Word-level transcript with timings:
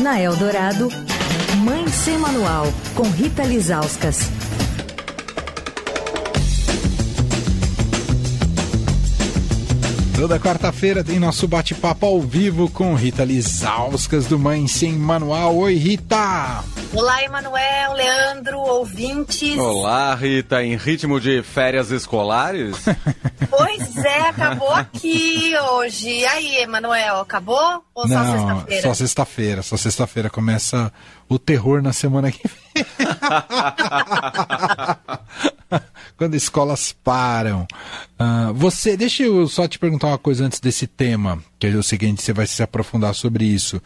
Na 0.00 0.20
Eldorado, 0.20 0.88
Mãe 1.64 1.86
Sem 1.88 2.18
Manual, 2.18 2.66
com 2.94 3.04
Rita 3.10 3.42
Lizauskas. 3.44 4.30
Toda 10.16 10.38
quarta-feira 10.38 11.02
tem 11.02 11.18
nosso 11.18 11.48
bate-papo 11.48 12.06
ao 12.06 12.20
vivo 12.20 12.70
com 12.70 12.94
Rita 12.94 13.24
Lizauskas 13.24 14.26
do 14.26 14.38
Mãe 14.38 14.68
Sem 14.68 14.92
Manual. 14.92 15.56
Oi, 15.56 15.74
Rita! 15.74 16.62
Olá, 16.94 17.24
Emanuel, 17.24 17.94
Leandro, 17.94 18.58
ouvintes. 18.58 19.58
Olá, 19.58 20.14
Rita, 20.14 20.62
em 20.62 20.76
ritmo 20.76 21.18
de 21.18 21.42
férias 21.42 21.90
escolares? 21.90 22.76
pois 23.56 23.96
é, 23.98 24.20
acabou 24.28 24.72
aqui 24.72 25.52
hoje. 25.56 26.08
E 26.08 26.26
aí, 26.26 26.56
Emanuel, 26.56 27.20
acabou? 27.20 27.84
Ou 27.94 28.08
Não, 28.08 28.24
só 28.24 28.32
sexta-feira? 28.32 28.82
Só 28.82 28.94
sexta-feira. 28.94 29.62
Só 29.62 29.76
sexta-feira 29.76 30.30
começa 30.30 30.92
o 31.28 31.38
terror 31.38 31.82
na 31.82 31.92
semana 31.92 32.32
que 32.32 32.48
vem. 32.48 32.86
Quando 36.16 36.34
escolas 36.34 36.92
param. 36.92 37.66
Uh, 38.18 38.54
você, 38.54 38.96
deixa 38.96 39.22
eu 39.22 39.46
só 39.48 39.68
te 39.68 39.78
perguntar 39.78 40.08
uma 40.08 40.18
coisa 40.18 40.44
antes 40.44 40.60
desse 40.60 40.86
tema, 40.86 41.42
que 41.58 41.66
é 41.66 41.70
o 41.70 41.82
seguinte, 41.82 42.22
você 42.22 42.32
vai 42.32 42.46
se 42.46 42.62
aprofundar 42.62 43.14
sobre 43.14 43.44
isso. 43.44 43.80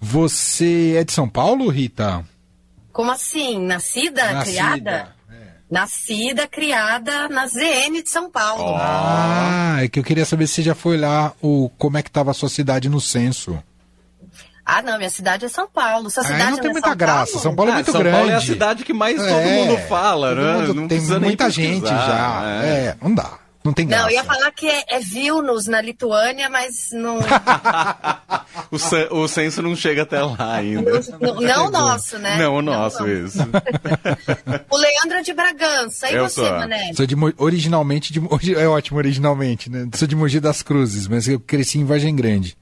Você 0.00 0.96
é 0.96 1.04
de 1.04 1.12
São 1.12 1.28
Paulo, 1.28 1.68
Rita? 1.68 2.24
Como 2.92 3.10
assim? 3.10 3.58
Nascida, 3.64 4.32
Nascida, 4.32 4.44
criada? 4.44 5.21
Nascida, 5.72 6.46
criada 6.46 7.30
na 7.30 7.46
ZN 7.46 8.02
de 8.04 8.10
São 8.10 8.30
Paulo. 8.30 8.76
Ah, 8.78 9.78
é 9.82 9.88
que 9.88 9.98
eu 9.98 10.04
queria 10.04 10.26
saber 10.26 10.46
se 10.46 10.56
você 10.56 10.62
já 10.62 10.74
foi 10.74 10.98
lá 10.98 11.32
o 11.40 11.70
como 11.78 11.96
é 11.96 12.02
que 12.02 12.10
estava 12.10 12.30
a 12.30 12.34
sua 12.34 12.50
cidade 12.50 12.90
no 12.90 13.00
censo. 13.00 13.58
Ah, 14.66 14.82
não, 14.82 14.98
minha 14.98 15.08
cidade 15.08 15.46
é 15.46 15.48
São 15.48 15.66
Paulo. 15.66 16.10
Sua 16.10 16.22
Aí 16.24 16.28
cidade 16.28 16.50
não 16.50 16.58
tem 16.58 16.68
é 16.68 16.72
muita 16.72 16.88
São 16.88 16.96
graça. 16.96 17.26
Paulo? 17.32 17.40
São 17.42 17.54
Paulo 17.56 17.70
é 17.70 17.72
Ah, 17.72 17.76
muito 17.76 17.90
São 17.90 18.00
grande. 18.02 18.16
Paulo 18.18 18.30
é 18.30 18.34
a 18.34 18.40
cidade 18.42 18.84
que 18.84 18.92
mais 18.92 19.16
todo 19.16 19.28
É, 19.30 19.56
mundo 19.64 19.78
fala, 19.88 20.28
todo 20.28 20.42
né? 20.42 20.52
mundo- 20.58 20.74
não 20.74 20.88
tem 20.88 21.00
muita 21.00 21.48
gente 21.50 21.80
pesquisar, 21.80 22.06
já. 22.06 22.64
é. 22.64 22.68
É. 22.68 22.96
não 23.02 23.14
dá. 23.14 23.30
Não 23.64 23.72
tem 23.72 23.86
graça. 23.86 24.02
Não, 24.02 24.10
eu 24.10 24.14
ia 24.16 24.24
falar 24.24 24.50
que 24.50 24.68
é, 24.68 24.84
é 24.88 24.98
Vilnius, 24.98 25.66
na 25.66 25.80
Lituânia, 25.80 26.50
mas 26.50 26.88
não, 26.92 27.18
O, 28.70 28.78
cen- 28.78 29.08
o 29.10 29.28
censo 29.28 29.62
não 29.62 29.76
chega 29.76 30.02
até 30.02 30.20
lá 30.22 30.54
ainda. 30.54 31.00
não, 31.20 31.40
não 31.40 31.66
o 31.66 31.70
nosso, 31.70 32.18
né? 32.18 32.36
Não, 32.38 32.56
o 32.56 32.62
nosso, 32.62 33.00
não. 33.06 33.08
isso. 33.26 33.38
O 34.70 34.76
Leandro 34.76 35.18
é 35.18 35.22
de 35.22 35.32
Bragança. 35.32 36.10
E 36.10 36.14
Eu 36.14 36.28
você, 36.28 36.40
sou. 36.40 36.50
Mané? 36.50 36.92
Sou 36.94 37.06
de 37.06 37.14
originalmente 37.38 38.12
de 38.12 38.20
é 38.56 38.66
ótimo 38.66 38.98
originalmente, 38.98 39.70
né? 39.70 39.88
Sou 39.94 40.08
de 40.08 40.16
Mogi 40.16 40.40
das 40.40 40.62
Cruzes, 40.62 41.06
mas 41.06 41.28
eu 41.28 41.38
cresci 41.38 41.78
em 41.78 41.84
Vargem 41.84 42.14
Grande. 42.16 42.56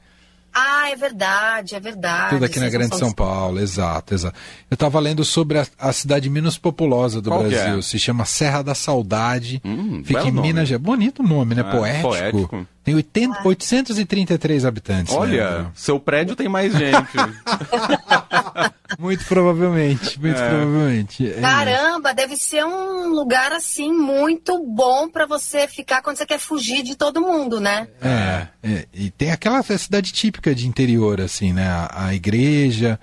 Ah, 0.53 0.91
é 0.91 0.97
verdade, 0.97 1.75
é 1.75 1.81
verdade. 1.81 2.31
Tudo 2.31 2.45
aqui 2.45 2.57
na 2.59 2.63
Vocês 2.67 2.73
Grande 2.73 2.89
são 2.91 2.99
São 3.09 3.13
Paulo, 3.13 3.61
exato, 3.61 4.15
exato. 4.15 4.37
Eu 4.71 4.75
estava 4.75 4.99
lendo 4.99 5.25
sobre 5.25 5.59
a, 5.59 5.67
a 5.79 5.93
cidade 5.93 6.29
menos 6.29 6.59
populosa 6.59 7.21
do 7.21 7.31
Qual 7.31 7.45
que 7.45 7.51
Brasil. 7.51 7.79
é? 7.79 7.83
Se 7.83 7.99
chama 7.99 8.25
Serra 8.25 8.63
da 8.63 8.75
Saudade. 8.75 9.61
Hum, 9.65 10.03
Fica 10.05 10.23
em 10.25 10.33
nome. 10.33 10.49
Minas 10.49 10.69
Gerais. 10.69 10.85
Bonito 10.85 11.23
nome, 11.23 11.55
né? 11.55 11.63
É, 11.63 11.65
poético. 11.71 12.09
poético. 12.09 12.67
Tem 12.83 12.95
80, 12.95 13.41
833 13.47 14.65
habitantes. 14.65 15.15
Olha, 15.15 15.59
né? 15.65 15.71
seu 15.75 16.01
prédio 16.01 16.35
tem 16.35 16.49
mais 16.49 16.73
gente. 16.73 17.11
Muito 18.99 19.25
provavelmente, 19.25 20.21
muito 20.21 20.39
É. 20.39 20.49
provavelmente. 20.49 21.31
É. 21.31 21.41
Caramba, 21.41 22.13
deve 22.13 22.37
ser 22.37 22.65
um 22.65 23.09
lugar 23.09 23.53
assim 23.53 23.93
muito 23.93 24.59
bom 24.67 25.09
pra 25.09 25.27
você 25.27 25.69
ficar 25.69 26.03
quando 26.03 26.17
você 26.17 26.27
quer 26.27 26.39
fugir 26.41 26.83
de 26.83 26.97
todo 26.97 27.21
mundo, 27.21 27.61
né? 27.61 27.87
É, 28.03 28.47
é, 28.63 28.87
e 28.93 29.11
tem 29.11 29.31
aquela 29.31 29.63
cidade 29.63 30.13
típica 30.13 30.55
de 30.55 30.67
interior, 30.67 31.21
assim, 31.21 31.53
né? 31.53 31.67
A, 31.69 32.07
a 32.09 32.15
igreja, 32.15 32.99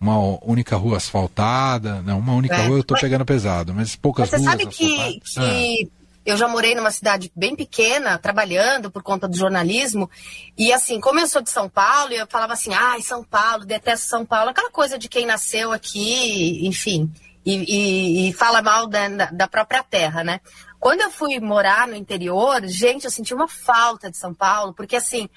uma 0.00 0.16
única 0.44 0.76
rua 0.76 0.96
asfaltada. 0.98 2.00
Não, 2.02 2.18
uma 2.20 2.34
única 2.34 2.54
É. 2.56 2.66
rua 2.68 2.78
eu 2.78 2.84
tô 2.84 2.94
pegando 2.94 3.24
pesado, 3.24 3.74
mas 3.74 3.96
poucas 3.96 4.30
Mas 4.30 4.40
você 4.40 4.46
ruas 4.46 4.50
sabe 4.60 4.66
que, 4.72 4.84
asfaltadas. 4.84 5.22
que 5.34 5.90
eu 6.24 6.36
já 6.36 6.46
morei 6.48 6.74
numa 6.74 6.90
cidade 6.90 7.32
bem 7.34 7.56
pequena, 7.56 8.18
trabalhando 8.18 8.90
por 8.90 9.02
conta 9.02 9.26
do 9.28 9.36
jornalismo, 9.36 10.08
e 10.56 10.72
assim, 10.72 11.00
como 11.00 11.18
eu 11.20 11.26
sou 11.26 11.42
de 11.42 11.50
São 11.50 11.68
Paulo, 11.68 12.12
eu 12.12 12.26
falava 12.28 12.52
assim, 12.52 12.72
ai, 12.72 13.02
São 13.02 13.24
Paulo, 13.24 13.64
detesto 13.64 14.06
São 14.08 14.24
Paulo, 14.24 14.50
aquela 14.50 14.70
coisa 14.70 14.98
de 14.98 15.08
quem 15.08 15.26
nasceu 15.26 15.72
aqui, 15.72 16.66
enfim, 16.66 17.12
e, 17.44 17.54
e- 17.56 18.28
e 18.28 18.32
fala 18.32 18.62
mal 18.62 18.86
da, 18.86 19.08
da- 19.32 19.48
própria 19.48 19.82
terra, 19.82 20.22
né? 20.22 20.40
Quando 20.78 21.00
eu 21.00 21.10
fui 21.10 21.38
morar 21.40 21.86
no 21.88 21.94
interior, 21.96 22.64
gente, 22.66 23.04
eu 23.04 23.10
senti 23.10 23.34
uma 23.34 23.48
falta 23.48 24.10
de 24.10 24.16
São 24.16 24.32
Paulo, 24.32 24.72
porque 24.74 24.96
assim, 24.96 25.28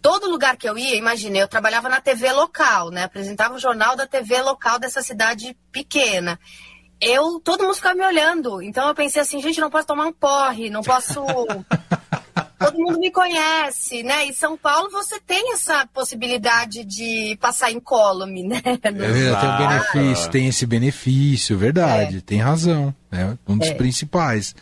todo 0.00 0.30
lugar 0.30 0.56
que 0.56 0.68
eu 0.68 0.78
ia, 0.78 0.94
imaginei, 0.96 1.42
eu 1.42 1.48
trabalhava 1.48 1.88
na 1.88 2.00
TV 2.00 2.32
local, 2.32 2.90
né? 2.90 3.02
Apresentava 3.04 3.54
o 3.54 3.58
jornal 3.58 3.96
da 3.96 4.06
TV 4.06 4.40
local 4.42 4.78
dessa 4.78 5.02
cidade 5.02 5.56
pequena. 5.72 6.38
Eu, 7.00 7.40
todo 7.40 7.62
mundo 7.64 7.74
ficava 7.74 7.94
me 7.94 8.04
olhando. 8.04 8.60
Então 8.62 8.88
eu 8.88 8.94
pensei 8.94 9.22
assim, 9.22 9.40
gente, 9.40 9.60
não 9.60 9.70
posso 9.70 9.86
tomar 9.86 10.06
um 10.06 10.12
porre, 10.12 10.68
não 10.70 10.82
posso. 10.82 11.24
todo 12.58 12.76
mundo 12.78 12.98
me 12.98 13.10
conhece, 13.10 14.02
né? 14.02 14.26
E 14.26 14.32
São 14.34 14.56
Paulo 14.56 14.90
você 14.90 15.20
tem 15.20 15.52
essa 15.52 15.86
possibilidade 15.94 16.84
de 16.84 17.36
passar 17.40 17.70
incólume, 17.70 18.42
né? 18.42 18.60
É 18.64 18.90
verdade, 18.90 19.12
tem 19.14 19.26
Exato. 19.28 19.58
benefício, 19.94 20.30
tem 20.30 20.46
esse 20.48 20.66
benefício, 20.66 21.56
verdade, 21.56 22.20
tem 22.20 22.40
razão. 22.40 22.92
É 23.12 23.36
um 23.46 23.56
dos 23.56 23.68
É. 23.68 23.74
principais. 23.74 24.54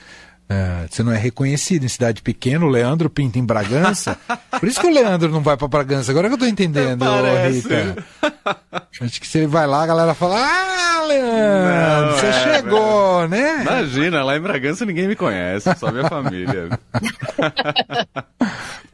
É, 0.49 0.87
você 0.89 1.03
não 1.03 1.11
é 1.11 1.17
reconhecido 1.19 1.85
em 1.85 1.89
cidade 1.89 2.23
pequena, 2.23 2.65
o 2.65 2.69
Leandro 2.69 3.11
pinta 3.11 3.37
em 3.39 3.45
Bragança. 3.45 4.17
Por 4.61 4.69
isso 4.69 4.81
que 4.81 4.87
o 4.87 4.91
Leandro 4.93 5.29
não 5.29 5.41
vai 5.43 5.57
pra 5.57 5.67
Bragança. 5.67 6.13
Agora 6.13 6.29
que 6.29 6.35
eu 6.35 6.39
tô 6.39 6.47
entendendo. 6.47 7.05
Rita. 7.51 8.05
Acho 9.01 9.21
que 9.21 9.27
se 9.27 9.39
ele 9.39 9.47
vai 9.47 9.67
lá, 9.67 9.83
a 9.83 9.87
galera 9.87 10.15
fala: 10.15 10.37
Ah, 10.39 11.03
Leandro, 11.05 12.07
Não, 12.07 12.17
você 12.17 12.27
é, 12.27 12.33
chegou, 12.33 13.29
né? 13.29 13.63
Imagina, 13.63 14.25
lá 14.25 14.37
em 14.37 14.41
Bragança 14.41 14.87
ninguém 14.87 15.09
me 15.09 15.17
conhece, 15.17 15.75
só 15.79 15.91
minha 15.91 16.09
família. 16.09 16.69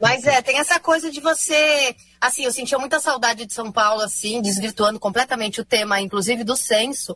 Mas 0.01 0.25
é, 0.25 0.41
tem 0.41 0.59
essa 0.59 0.79
coisa 0.79 1.09
de 1.09 1.21
você. 1.21 1.95
Assim, 2.19 2.43
eu 2.43 2.51
sentia 2.51 2.77
muita 2.77 2.99
saudade 2.99 3.45
de 3.45 3.53
São 3.53 3.71
Paulo, 3.71 4.01
assim, 4.01 4.41
desvirtuando 4.41 4.99
completamente 4.99 5.61
o 5.61 5.65
tema, 5.65 6.01
inclusive 6.01 6.43
do 6.43 6.57
censo. 6.57 7.15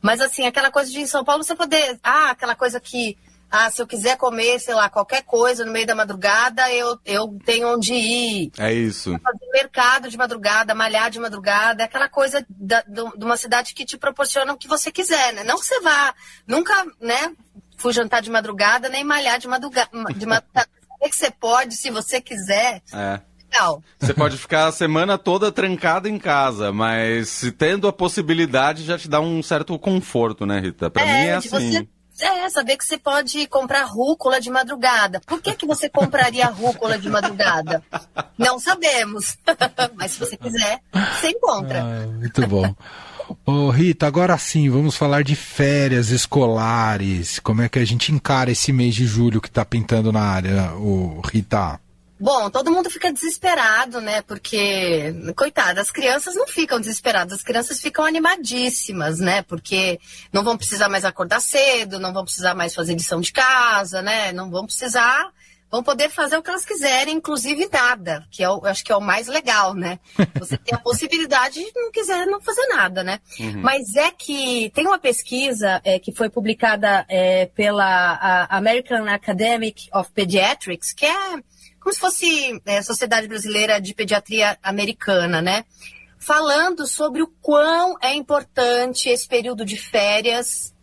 Mas, 0.00 0.20
assim, 0.20 0.46
aquela 0.46 0.70
coisa 0.70 0.90
de 0.90 1.00
em 1.00 1.06
São 1.06 1.24
Paulo 1.24 1.42
você 1.42 1.56
poder. 1.56 1.98
Ah, 2.02 2.30
aquela 2.30 2.54
coisa 2.54 2.78
que. 2.78 3.16
Ah, 3.50 3.70
se 3.70 3.80
eu 3.80 3.86
quiser 3.86 4.16
comer, 4.16 4.58
sei 4.60 4.74
lá, 4.74 4.90
qualquer 4.90 5.22
coisa 5.22 5.64
no 5.64 5.72
meio 5.72 5.86
da 5.86 5.94
madrugada, 5.94 6.70
eu, 6.72 6.98
eu 7.04 7.38
tenho 7.44 7.74
onde 7.74 7.94
ir. 7.94 8.50
É 8.58 8.72
isso. 8.72 9.18
Fazer 9.22 9.50
mercado 9.52 10.10
de 10.10 10.16
madrugada, 10.18 10.74
malhar 10.74 11.10
de 11.10 11.18
madrugada, 11.18 11.84
aquela 11.84 12.08
coisa 12.08 12.44
da- 12.50 12.82
do- 12.86 13.16
de 13.16 13.24
uma 13.24 13.36
cidade 13.38 13.72
que 13.72 13.84
te 13.86 13.96
proporciona 13.96 14.52
o 14.52 14.56
que 14.58 14.68
você 14.68 14.92
quiser, 14.92 15.32
né? 15.32 15.44
Não 15.44 15.58
que 15.58 15.64
você 15.64 15.80
vá, 15.80 16.14
nunca, 16.46 16.72
né, 17.00 17.32
fui 17.78 17.92
jantar 17.92 18.20
de 18.20 18.30
madrugada, 18.30 18.88
nem 18.88 19.02
malhar 19.02 19.38
de 19.38 19.48
madrugada. 19.48 19.88
De 20.14 20.26
madrugada. 20.26 20.68
Saber 20.98 21.10
que 21.10 21.16
você 21.16 21.30
pode, 21.30 21.74
se 21.76 21.90
você 21.90 22.20
quiser, 22.20 22.82
É. 22.92 23.20
Você 23.98 24.12
pode 24.12 24.36
ficar 24.36 24.66
a 24.66 24.72
semana 24.72 25.16
toda 25.16 25.50
trancado 25.50 26.06
em 26.06 26.18
casa, 26.18 26.70
mas 26.70 27.30
se 27.30 27.50
tendo 27.50 27.88
a 27.88 27.92
possibilidade 27.92 28.84
já 28.84 28.98
te 28.98 29.08
dá 29.08 29.20
um 29.20 29.42
certo 29.42 29.78
conforto, 29.78 30.44
né, 30.44 30.60
Rita? 30.60 30.90
Pra 30.90 31.02
mim 31.02 31.10
é 31.10 31.34
assim. 31.36 31.48
você 31.48 31.88
é, 32.20 32.48
saber 32.50 32.76
que 32.76 32.84
você 32.84 32.98
pode 32.98 33.46
comprar 33.46 33.84
rúcula 33.84 34.40
de 34.40 34.50
madrugada. 34.50 35.20
Por 35.26 35.40
que, 35.40 35.54
que 35.54 35.66
você 35.66 35.88
compraria 35.88 36.46
rúcula 36.46 36.98
de 36.98 37.08
madrugada? 37.08 37.82
Não 38.36 38.58
sabemos. 38.58 39.36
Mas 39.94 40.12
se 40.12 40.20
você 40.20 40.36
quiser, 40.36 40.80
você 40.92 41.30
encontra. 41.30 41.82
Ah, 41.82 42.06
muito 42.06 42.46
bom. 42.46 42.74
Ô, 43.44 43.70
Rita, 43.70 44.06
agora 44.06 44.36
sim, 44.38 44.70
vamos 44.70 44.96
falar 44.96 45.22
de 45.22 45.36
férias 45.36 46.10
escolares. 46.10 47.38
Como 47.38 47.62
é 47.62 47.68
que 47.68 47.78
a 47.78 47.84
gente 47.84 48.12
encara 48.12 48.50
esse 48.50 48.72
mês 48.72 48.94
de 48.94 49.06
julho 49.06 49.40
que 49.40 49.50
tá 49.50 49.64
pintando 49.64 50.10
na 50.10 50.22
área, 50.22 50.72
o 50.74 51.20
Rita? 51.20 51.78
Bom, 52.20 52.50
todo 52.50 52.70
mundo 52.70 52.90
fica 52.90 53.12
desesperado, 53.12 54.00
né? 54.00 54.22
Porque, 54.22 55.14
coitada, 55.36 55.80
as 55.80 55.90
crianças 55.90 56.34
não 56.34 56.48
ficam 56.48 56.80
desesperadas, 56.80 57.34
as 57.34 57.42
crianças 57.42 57.80
ficam 57.80 58.04
animadíssimas, 58.04 59.20
né? 59.20 59.42
Porque 59.42 60.00
não 60.32 60.42
vão 60.42 60.56
precisar 60.56 60.88
mais 60.88 61.04
acordar 61.04 61.40
cedo, 61.40 62.00
não 62.00 62.12
vão 62.12 62.24
precisar 62.24 62.54
mais 62.54 62.74
fazer 62.74 62.94
lição 62.94 63.20
de 63.20 63.32
casa, 63.32 64.02
né? 64.02 64.32
Não 64.32 64.50
vão 64.50 64.66
precisar, 64.66 65.30
vão 65.70 65.80
poder 65.80 66.10
fazer 66.10 66.36
o 66.36 66.42
que 66.42 66.50
elas 66.50 66.64
quiserem, 66.64 67.14
inclusive 67.14 67.68
nada, 67.72 68.26
que 68.32 68.42
é 68.42 68.50
o, 68.50 68.62
eu 68.64 68.66
acho 68.66 68.84
que 68.84 68.90
é 68.90 68.96
o 68.96 69.00
mais 69.00 69.28
legal, 69.28 69.72
né? 69.72 70.00
Você 70.40 70.56
tem 70.56 70.74
a 70.74 70.78
possibilidade 70.82 71.54
de 71.54 71.72
não 71.76 71.92
quiser 71.92 72.26
não 72.26 72.40
fazer 72.40 72.66
nada, 72.66 73.04
né? 73.04 73.20
Mas 73.62 73.94
é 73.94 74.10
que 74.10 74.70
tem 74.74 74.86
uma 74.86 74.98
pesquisa 74.98 75.80
é, 75.84 76.00
que 76.00 76.12
foi 76.12 76.28
publicada 76.28 77.06
é, 77.08 77.46
pela 77.46 78.46
American 78.50 79.06
Academic 79.08 79.88
of 79.94 80.10
Pediatrics, 80.12 80.92
que 80.92 81.06
é 81.06 81.38
como 81.88 81.94
se 81.94 82.00
fosse 82.00 82.62
é, 82.66 82.82
Sociedade 82.82 83.26
Brasileira 83.26 83.80
de 83.80 83.94
Pediatria 83.94 84.58
Americana, 84.62 85.40
né? 85.40 85.64
Falando 86.18 86.86
sobre 86.86 87.22
o 87.22 87.26
quão 87.40 87.96
é 88.02 88.14
importante 88.14 89.08
esse 89.08 89.26
período 89.26 89.64
de 89.64 89.78
férias 89.78 90.74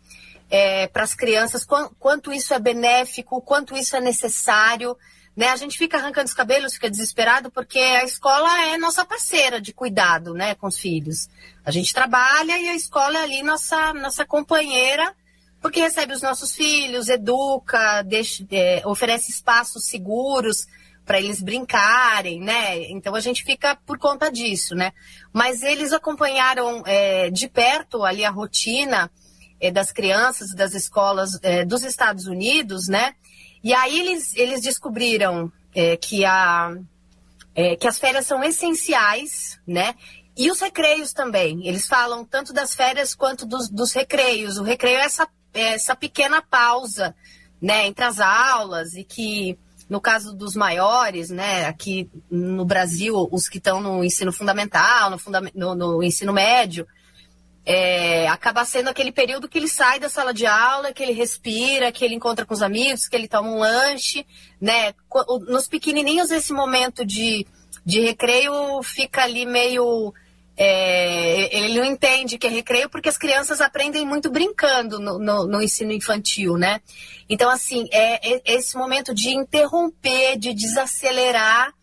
para 0.92 1.04
as 1.04 1.14
crianças, 1.14 1.64
quan- 1.64 1.90
quanto 1.98 2.32
isso 2.32 2.52
é 2.52 2.58
benéfico, 2.58 3.40
quanto 3.40 3.76
isso 3.76 3.94
é 3.96 4.00
necessário, 4.00 4.96
né? 5.36 5.50
A 5.50 5.56
gente 5.56 5.78
fica 5.78 5.96
arrancando 5.96 6.26
os 6.26 6.34
cabelos, 6.34 6.74
fica 6.74 6.90
desesperado, 6.90 7.52
porque 7.52 7.78
a 7.78 8.02
escola 8.02 8.64
é 8.64 8.76
nossa 8.76 9.04
parceira 9.04 9.60
de 9.60 9.72
cuidado, 9.72 10.34
né, 10.34 10.56
com 10.56 10.66
os 10.66 10.78
filhos. 10.78 11.28
A 11.64 11.70
gente 11.70 11.92
trabalha 11.94 12.58
e 12.58 12.68
a 12.68 12.74
escola 12.74 13.18
é 13.18 13.22
ali 13.22 13.42
nossa, 13.44 13.92
nossa 13.94 14.24
companheira, 14.24 15.14
porque 15.60 15.80
recebe 15.80 16.12
os 16.12 16.22
nossos 16.22 16.52
filhos, 16.52 17.08
educa, 17.08 18.02
deixa, 18.02 18.44
é, 18.50 18.82
oferece 18.84 19.30
espaços 19.30 19.86
seguros 19.86 20.66
para 21.06 21.20
eles 21.20 21.40
brincarem, 21.40 22.40
né? 22.40 22.90
Então 22.90 23.14
a 23.14 23.20
gente 23.20 23.44
fica 23.44 23.78
por 23.86 23.96
conta 23.96 24.30
disso, 24.30 24.74
né? 24.74 24.92
Mas 25.32 25.62
eles 25.62 25.92
acompanharam 25.92 26.82
é, 26.84 27.30
de 27.30 27.48
perto 27.48 28.02
ali 28.02 28.24
a 28.24 28.30
rotina 28.30 29.08
é, 29.60 29.70
das 29.70 29.92
crianças 29.92 30.52
das 30.52 30.74
escolas 30.74 31.38
é, 31.42 31.64
dos 31.64 31.84
Estados 31.84 32.26
Unidos, 32.26 32.88
né? 32.88 33.14
E 33.62 33.72
aí 33.72 34.00
eles, 34.00 34.34
eles 34.36 34.60
descobriram 34.60 35.50
é, 35.72 35.96
que, 35.96 36.24
a, 36.24 36.76
é, 37.54 37.76
que 37.76 37.86
as 37.86 38.00
férias 38.00 38.26
são 38.26 38.42
essenciais, 38.42 39.60
né? 39.64 39.94
E 40.36 40.50
os 40.50 40.60
recreios 40.60 41.12
também. 41.12 41.66
Eles 41.66 41.86
falam 41.86 42.24
tanto 42.24 42.52
das 42.52 42.74
férias 42.74 43.14
quanto 43.14 43.46
dos, 43.46 43.70
dos 43.70 43.92
recreios. 43.92 44.58
O 44.58 44.64
recreio 44.64 44.98
é 44.98 45.04
essa, 45.04 45.28
é 45.54 45.74
essa 45.74 45.94
pequena 45.94 46.42
pausa, 46.42 47.14
né, 47.62 47.86
entre 47.86 48.04
as 48.04 48.20
aulas 48.20 48.92
e 48.94 49.02
que 49.02 49.58
no 49.88 50.00
caso 50.00 50.34
dos 50.34 50.54
maiores, 50.54 51.30
né, 51.30 51.66
aqui 51.66 52.10
no 52.30 52.64
Brasil, 52.64 53.28
os 53.30 53.48
que 53.48 53.58
estão 53.58 53.80
no 53.80 54.02
ensino 54.02 54.32
fundamental, 54.32 55.10
no, 55.10 55.18
funda 55.18 55.40
no, 55.54 55.74
no 55.74 56.02
ensino 56.02 56.32
médio, 56.32 56.86
é, 57.68 58.28
acaba 58.28 58.64
sendo 58.64 58.88
aquele 58.88 59.10
período 59.10 59.48
que 59.48 59.58
ele 59.58 59.66
sai 59.66 59.98
da 59.98 60.08
sala 60.08 60.32
de 60.32 60.46
aula, 60.46 60.92
que 60.92 61.02
ele 61.02 61.12
respira, 61.12 61.90
que 61.90 62.04
ele 62.04 62.14
encontra 62.14 62.46
com 62.46 62.54
os 62.54 62.62
amigos, 62.62 63.08
que 63.08 63.16
ele 63.16 63.26
toma 63.26 63.48
um 63.48 63.58
lanche, 63.58 64.24
né? 64.60 64.94
Nos 65.48 65.66
pequenininhos, 65.66 66.30
esse 66.30 66.52
momento 66.52 67.04
de, 67.04 67.44
de 67.84 68.00
recreio 68.00 68.80
fica 68.84 69.24
ali 69.24 69.44
meio. 69.44 70.14
É, 70.58 71.54
ele 71.54 71.78
não 71.78 71.84
entende 71.84 72.38
que 72.38 72.46
é 72.46 72.50
recreio 72.50 72.88
porque 72.88 73.10
as 73.10 73.18
crianças 73.18 73.60
aprendem 73.60 74.06
muito 74.06 74.30
brincando 74.30 74.98
no, 74.98 75.18
no, 75.18 75.46
no 75.46 75.62
ensino 75.62 75.92
infantil, 75.92 76.56
né? 76.56 76.80
Então, 77.28 77.50
assim, 77.50 77.86
é, 77.92 78.36
é 78.36 78.42
esse 78.54 78.76
momento 78.76 79.14
de 79.14 79.30
interromper, 79.30 80.38
de 80.38 80.54
desacelerar, 80.54 81.74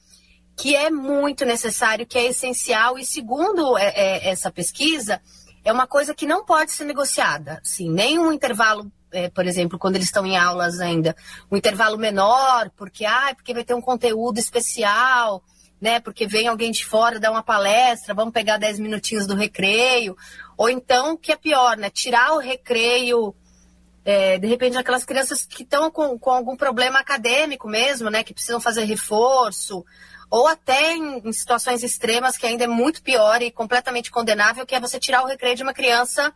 que 0.58 0.76
é 0.76 0.90
muito 0.90 1.46
necessário, 1.46 2.06
que 2.06 2.18
é 2.18 2.26
essencial. 2.28 2.98
E 2.98 3.06
segundo 3.06 3.78
é, 3.78 3.94
é 3.96 4.30
essa 4.30 4.52
pesquisa, 4.52 5.22
é 5.64 5.72
uma 5.72 5.88
coisa 5.88 6.14
que 6.14 6.26
não 6.26 6.44
pode 6.44 6.72
ser 6.72 6.86
negociada. 6.86 7.62
Sim, 7.64 7.90
nem 7.92 8.18
um 8.18 8.32
intervalo, 8.32 8.92
é, 9.12 9.30
por 9.30 9.46
exemplo, 9.46 9.78
quando 9.78 9.96
eles 9.96 10.08
estão 10.08 10.26
em 10.26 10.36
aulas 10.36 10.80
ainda, 10.80 11.16
um 11.52 11.56
intervalo 11.56 11.98
menor, 11.98 12.72
porque 12.76 13.06
ah, 13.06 13.34
porque 13.36 13.54
vai 13.54 13.64
ter 13.64 13.74
um 13.74 13.82
conteúdo 13.82 14.40
especial, 14.40 15.44
né? 15.84 16.00
Porque 16.00 16.26
vem 16.26 16.48
alguém 16.48 16.72
de 16.72 16.86
fora 16.86 17.20
dar 17.20 17.30
uma 17.30 17.44
palestra, 17.44 18.14
vamos 18.14 18.34
pegar 18.34 18.56
10 18.56 18.80
minutinhos 18.80 19.28
do 19.28 19.36
recreio. 19.36 20.16
Ou 20.56 20.70
então, 20.70 21.18
que 21.18 21.30
é 21.30 21.36
pior, 21.36 21.76
né? 21.76 21.90
Tirar 21.90 22.32
o 22.32 22.40
recreio. 22.40 23.36
É, 24.06 24.38
de 24.38 24.48
repente, 24.48 24.78
aquelas 24.78 25.04
crianças 25.04 25.46
que 25.46 25.64
estão 25.64 25.92
com, 25.92 26.18
com 26.18 26.30
algum 26.30 26.56
problema 26.56 27.00
acadêmico 27.00 27.68
mesmo, 27.68 28.10
né? 28.10 28.24
Que 28.24 28.34
precisam 28.34 28.62
fazer 28.62 28.86
reforço, 28.86 29.84
ou 30.30 30.48
até 30.48 30.94
em, 30.96 31.18
em, 31.18 31.34
situações 31.34 31.84
extremas, 31.84 32.38
que 32.38 32.46
ainda 32.46 32.64
é 32.64 32.68
muito 32.68 33.04
pior 33.04 33.42
e 33.42 33.52
completamente 33.52 34.10
condenável, 34.10 34.66
que 34.66 34.76
é 34.76 34.80
você 34.80 34.98
tirar 34.98 35.22
o 35.22 35.28
recreio 35.28 35.58
de 35.58 35.64
uma 35.64 35.74
criança 35.74 36.34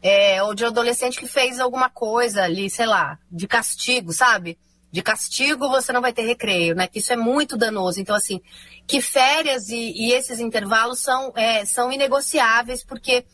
é, 0.00 0.40
ou 0.40 0.54
de 0.54 0.62
um 0.62 0.68
adolescente 0.68 1.18
que 1.18 1.26
fez 1.26 1.58
alguma 1.58 1.90
coisa 1.90 2.44
ali, 2.44 2.70
sei 2.70 2.86
lá, 2.86 3.18
de 3.28 3.48
castigo, 3.48 4.12
sabe? 4.12 4.56
De 4.90 5.02
castigo 5.02 5.68
você 5.68 5.92
não 5.92 6.00
vai 6.00 6.12
ter 6.12 6.22
recreio, 6.22 6.74
né? 6.74 6.86
Que 6.86 6.98
isso 6.98 7.12
é 7.12 7.16
muito 7.16 7.56
danoso. 7.56 8.00
Então, 8.00 8.16
assim, 8.16 8.40
que 8.86 9.00
férias 9.00 9.68
e, 9.68 9.92
e 9.94 10.12
esses 10.12 10.40
intervalos 10.40 11.00
são, 11.00 11.32
é, 11.36 11.64
são 11.64 11.92
inegociáveis, 11.92 12.82
porque 12.82 13.24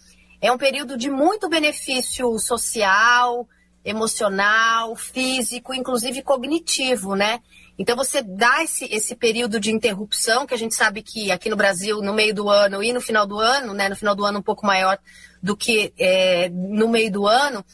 é 0.41 0.51
um 0.51 0.59
período 0.59 0.97
de 0.97 1.09
muito 1.09 1.49
benefício 1.49 2.39
social, 2.39 3.49
emocional, 3.85 4.97
físico, 4.97 5.73
inclusive 5.73 6.23
cognitivo, 6.23 7.15
né? 7.15 7.41
Então, 7.79 7.97
você 7.97 8.23
dá 8.23 8.63
esse, 8.63 8.85
esse 8.85 9.17
período 9.17 9.59
de 9.59 9.73
interrupção, 9.73 10.47
que 10.47 10.55
a 10.55 10.59
gente 10.59 10.75
sabe 10.75 11.03
que 11.03 11.33
aqui 11.33 11.51
no 11.51 11.57
Brasil, 11.57 12.01
no 12.01 12.15
meio 12.15 12.35
do 12.35 12.49
ano 12.49 12.83
e 12.83 12.93
no 12.93 13.01
final 13.01 13.27
do 13.27 13.39
ano, 13.39 13.75
né, 13.75 13.89
no 13.89 13.97
final 13.97 14.15
do 14.15 14.25
ano 14.25 14.39
um 14.39 14.43
pouco 14.43 14.65
maior 14.65 14.99
do 15.43 15.57
que 15.57 15.93
é, 15.99 16.49
no 16.49 16.89
meio 16.89 17.11
do 17.11 17.27
ano, 17.27 17.65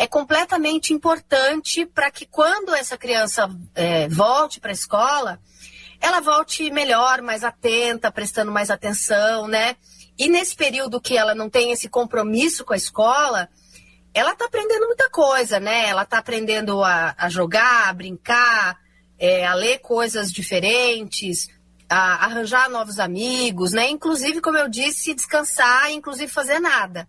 é 0.00 0.06
completamente 0.06 0.94
importante 0.94 1.84
para 1.84 2.10
que 2.10 2.24
quando 2.24 2.74
essa 2.74 2.96
criança 2.96 3.54
é, 3.74 4.08
volte 4.08 4.58
para 4.58 4.70
a 4.70 4.72
escola, 4.72 5.38
ela 6.00 6.20
volte 6.20 6.70
melhor, 6.70 7.20
mais 7.20 7.44
atenta, 7.44 8.10
prestando 8.10 8.50
mais 8.50 8.70
atenção, 8.70 9.46
né? 9.46 9.76
E 10.18 10.26
nesse 10.26 10.56
período 10.56 11.02
que 11.02 11.18
ela 11.18 11.34
não 11.34 11.50
tem 11.50 11.70
esse 11.70 11.86
compromisso 11.86 12.64
com 12.64 12.72
a 12.72 12.78
escola, 12.78 13.46
ela 14.14 14.32
está 14.32 14.46
aprendendo 14.46 14.86
muita 14.86 15.10
coisa, 15.10 15.60
né? 15.60 15.90
Ela 15.90 16.04
está 16.04 16.16
aprendendo 16.16 16.82
a, 16.82 17.14
a 17.18 17.28
jogar, 17.28 17.90
a 17.90 17.92
brincar, 17.92 18.78
é, 19.18 19.46
a 19.46 19.52
ler 19.52 19.80
coisas 19.80 20.32
diferentes, 20.32 21.46
a 21.86 22.24
arranjar 22.24 22.70
novos 22.70 22.98
amigos, 22.98 23.72
né? 23.72 23.90
Inclusive, 23.90 24.40
como 24.40 24.56
eu 24.56 24.66
disse, 24.66 25.12
descansar, 25.12 25.90
inclusive 25.92 26.32
fazer 26.32 26.58
nada. 26.58 27.06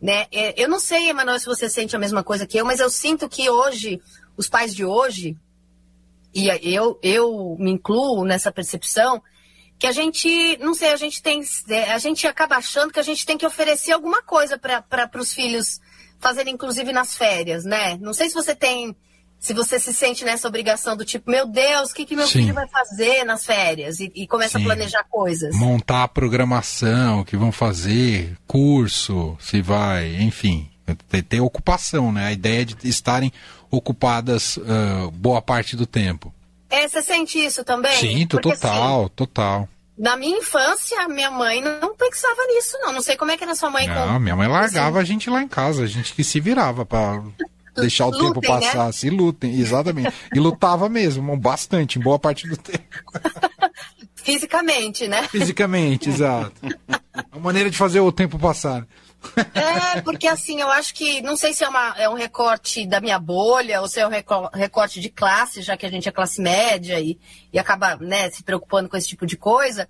Né? 0.00 0.26
É, 0.30 0.62
eu 0.62 0.68
não 0.68 0.78
sei, 0.78 1.08
Emanuel, 1.08 1.38
se 1.38 1.46
você 1.46 1.68
sente 1.68 1.96
a 1.96 1.98
mesma 1.98 2.22
coisa 2.22 2.46
que 2.46 2.58
eu, 2.58 2.64
mas 2.64 2.80
eu 2.80 2.90
sinto 2.90 3.28
que 3.28 3.48
hoje, 3.48 4.00
os 4.36 4.48
pais 4.48 4.74
de 4.74 4.84
hoje, 4.84 5.36
e 6.34 6.48
eu, 6.74 6.98
eu 7.02 7.56
me 7.58 7.70
incluo 7.70 8.24
nessa 8.24 8.52
percepção, 8.52 9.22
que 9.78 9.86
a 9.86 9.92
gente, 9.92 10.56
não 10.58 10.74
sei, 10.74 10.90
a 10.90 10.96
gente 10.96 11.22
tem, 11.22 11.42
é, 11.68 11.92
a 11.92 11.98
gente 11.98 12.26
acaba 12.26 12.56
achando 12.56 12.92
que 12.92 13.00
a 13.00 13.02
gente 13.02 13.24
tem 13.24 13.38
que 13.38 13.46
oferecer 13.46 13.92
alguma 13.92 14.22
coisa 14.22 14.58
para 14.58 15.10
os 15.18 15.32
filhos 15.32 15.80
fazerem, 16.18 16.54
inclusive 16.54 16.92
nas 16.92 17.16
férias, 17.16 17.64
né? 17.64 17.96
Não 17.98 18.12
sei 18.12 18.28
se 18.28 18.34
você 18.34 18.54
tem 18.54 18.96
se 19.38 19.54
você 19.54 19.78
se 19.78 19.92
sente 19.92 20.24
nessa 20.24 20.48
obrigação 20.48 20.96
do 20.96 21.04
tipo, 21.04 21.30
meu 21.30 21.46
Deus, 21.46 21.90
o 21.90 21.94
que, 21.94 22.04
que 22.04 22.16
meu 22.16 22.26
Sim. 22.26 22.40
filho 22.40 22.54
vai 22.54 22.66
fazer 22.68 23.24
nas 23.24 23.44
férias? 23.44 24.00
E, 24.00 24.10
e 24.14 24.26
começa 24.26 24.58
Sim. 24.58 24.64
a 24.64 24.66
planejar 24.66 25.04
coisas. 25.04 25.54
Montar 25.56 26.04
a 26.04 26.08
programação, 26.08 27.20
o 27.20 27.24
que 27.24 27.36
vão 27.36 27.52
fazer, 27.52 28.36
curso, 28.46 29.36
se 29.40 29.60
vai, 29.60 30.16
enfim. 30.16 30.68
Ter, 31.08 31.22
ter 31.22 31.40
ocupação, 31.40 32.12
né? 32.12 32.26
A 32.26 32.32
ideia 32.32 32.64
de 32.64 32.76
estarem 32.88 33.32
ocupadas 33.70 34.56
uh, 34.56 35.10
boa 35.12 35.42
parte 35.42 35.76
do 35.76 35.86
tempo. 35.86 36.32
É, 36.70 36.88
você 36.88 37.02
sente 37.02 37.38
isso 37.38 37.64
também? 37.64 37.96
Sim, 37.98 38.26
Porque, 38.26 38.50
total, 38.50 39.00
assim, 39.04 39.12
total. 39.14 39.68
Na 39.96 40.16
minha 40.16 40.38
infância, 40.38 41.08
minha 41.08 41.30
mãe 41.30 41.60
não 41.62 41.96
pensava 41.96 42.44
nisso, 42.48 42.76
não. 42.80 42.92
Não 42.92 43.00
sei 43.00 43.16
como 43.16 43.30
é 43.30 43.36
que 43.36 43.44
era 43.44 43.54
sua 43.54 43.70
mãe. 43.70 43.86
Não, 43.86 44.14
com... 44.14 44.18
minha 44.18 44.36
mãe 44.36 44.46
largava 44.46 44.98
assim. 44.98 44.98
a 44.98 45.04
gente 45.04 45.30
lá 45.30 45.42
em 45.42 45.48
casa, 45.48 45.84
a 45.84 45.86
gente 45.86 46.12
que 46.12 46.22
se 46.22 46.38
virava 46.38 46.84
para 46.84 47.22
deixar 47.76 48.06
o 48.06 48.10
lutem, 48.10 48.26
tempo 48.26 48.40
né? 48.40 48.48
passar, 48.48 48.86
né? 48.86 48.92
se 48.92 49.10
lutem, 49.10 49.58
exatamente. 49.58 50.12
E 50.34 50.38
lutava 50.38 50.88
mesmo, 50.88 51.36
bastante, 51.36 51.98
em 51.98 52.02
boa 52.02 52.18
parte 52.18 52.48
do 52.48 52.56
tempo. 52.56 52.84
Fisicamente, 54.16 55.06
né? 55.06 55.28
Fisicamente, 55.28 56.08
exato. 56.08 56.52
A 57.30 57.38
maneira 57.38 57.70
de 57.70 57.76
fazer 57.76 58.00
o 58.00 58.10
tempo 58.10 58.38
passar. 58.38 58.86
É, 59.54 60.00
porque 60.02 60.26
assim, 60.26 60.60
eu 60.60 60.68
acho 60.68 60.94
que, 60.94 61.20
não 61.22 61.36
sei 61.36 61.52
se 61.52 61.64
é, 61.64 61.68
uma, 61.68 61.94
é 61.96 62.08
um 62.08 62.14
recorte 62.14 62.86
da 62.86 63.00
minha 63.00 63.18
bolha 63.18 63.80
ou 63.80 63.88
se 63.88 64.00
é 64.00 64.06
um 64.06 64.10
recorte 64.52 65.00
de 65.00 65.08
classe, 65.10 65.62
já 65.62 65.76
que 65.76 65.86
a 65.86 65.90
gente 65.90 66.08
é 66.08 66.12
classe 66.12 66.40
média 66.40 67.00
e, 67.00 67.18
e 67.52 67.58
acaba 67.58 67.96
né, 67.96 68.30
se 68.30 68.42
preocupando 68.42 68.88
com 68.88 68.96
esse 68.96 69.08
tipo 69.08 69.26
de 69.26 69.36
coisa, 69.36 69.88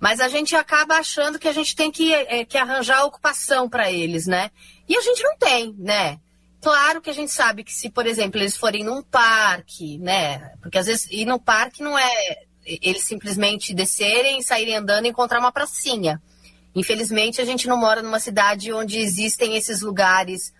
mas 0.00 0.20
a 0.20 0.28
gente 0.28 0.56
acaba 0.56 0.96
achando 0.96 1.38
que 1.38 1.48
a 1.48 1.52
gente 1.52 1.76
tem 1.76 1.90
que, 1.90 2.12
é, 2.12 2.44
que 2.44 2.58
arranjar 2.58 3.04
ocupação 3.04 3.68
para 3.68 3.90
eles, 3.90 4.26
né? 4.26 4.50
E 4.88 4.96
a 4.96 5.00
gente 5.00 5.22
não 5.22 5.36
tem, 5.36 5.74
né? 5.78 6.18
Claro 6.62 7.02
que 7.02 7.10
a 7.10 7.12
gente 7.12 7.32
sabe 7.32 7.64
que 7.64 7.72
se, 7.72 7.90
por 7.90 8.06
exemplo, 8.06 8.40
eles 8.40 8.56
forem 8.56 8.84
num 8.84 9.02
parque, 9.02 9.98
né? 9.98 10.52
Porque 10.62 10.78
às 10.78 10.86
vezes 10.86 11.08
ir 11.10 11.26
no 11.26 11.40
parque 11.40 11.82
não 11.82 11.98
é 11.98 12.10
eles 12.64 13.02
simplesmente 13.02 13.74
descerem, 13.74 14.40
saírem 14.40 14.76
andando 14.76 15.06
e 15.06 15.08
encontrar 15.08 15.40
uma 15.40 15.50
pracinha. 15.50 16.22
Infelizmente, 16.72 17.40
a 17.40 17.44
gente 17.44 17.66
não 17.66 17.76
mora 17.76 18.00
numa 18.00 18.20
cidade 18.20 18.72
onde 18.72 18.98
existem 18.98 19.56
esses 19.56 19.82
lugares 19.82 20.54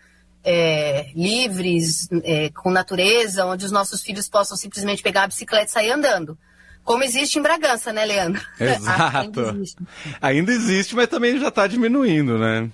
é, 0.45 1.07
livres, 1.15 2.09
é, 2.25 2.51
com 2.51 2.71
natureza, 2.71 3.47
onde 3.47 3.65
os 3.65 3.71
nossos 3.71 4.03
filhos 4.03 4.29
possam 4.29 4.57
simplesmente 4.57 5.03
pegar 5.03 5.23
a 5.23 5.29
bicicleta 5.29 5.67
e 5.67 5.71
sair 5.71 5.93
andando. 5.93 6.37
Como 6.83 7.05
existe 7.05 7.39
em 7.39 7.43
Bragança, 7.43 7.93
né, 7.93 8.05
Leandro? 8.05 8.43
Exato. 8.59 9.17
Ainda 9.17 9.41
existe. 9.53 9.83
Ainda 10.21 10.53
existe, 10.53 10.97
mas 10.97 11.07
também 11.07 11.39
já 11.39 11.47
está 11.47 11.69
diminuindo, 11.69 12.37
né? 12.37 12.69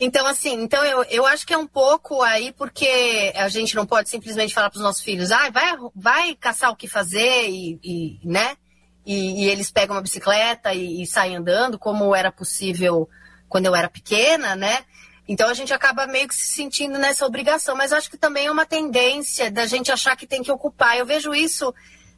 Então, 0.00 0.26
assim, 0.26 0.54
então 0.62 0.84
eu, 0.84 1.02
eu 1.04 1.26
acho 1.26 1.44
que 1.44 1.52
é 1.52 1.58
um 1.58 1.66
pouco 1.66 2.22
aí 2.22 2.52
porque 2.52 3.32
a 3.34 3.48
gente 3.48 3.74
não 3.74 3.84
pode 3.84 4.08
simplesmente 4.08 4.54
falar 4.54 4.70
para 4.70 4.76
os 4.76 4.82
nossos 4.82 5.02
filhos, 5.02 5.32
ah, 5.32 5.50
vai, 5.50 5.76
vai 5.94 6.34
caçar 6.36 6.70
o 6.70 6.76
que 6.76 6.86
fazer 6.86 7.48
e, 7.48 7.80
e 7.82 8.20
né? 8.24 8.56
E, 9.04 9.44
e, 9.44 9.48
eles 9.48 9.70
pegam 9.70 9.96
uma 9.96 10.02
bicicleta 10.02 10.72
e, 10.72 11.02
e 11.02 11.06
saem 11.06 11.36
andando, 11.36 11.78
como 11.78 12.14
era 12.14 12.30
possível 12.30 13.08
quando 13.48 13.66
eu 13.66 13.74
era 13.74 13.88
pequena, 13.88 14.54
né? 14.54 14.84
Então 15.26 15.48
a 15.48 15.54
gente 15.54 15.74
acaba 15.74 16.06
meio 16.06 16.28
que 16.28 16.34
se 16.34 16.54
sentindo 16.54 16.98
nessa 16.98 17.26
obrigação, 17.26 17.74
mas 17.74 17.92
acho 17.92 18.10
que 18.10 18.16
também 18.16 18.46
é 18.46 18.50
uma 18.50 18.66
tendência 18.66 19.50
da 19.50 19.66
gente 19.66 19.90
achar 19.90 20.16
que 20.16 20.26
tem 20.26 20.42
que 20.42 20.52
ocupar. 20.52 20.96
Eu 20.96 21.06
vejo 21.06 21.34
isso 21.34 21.74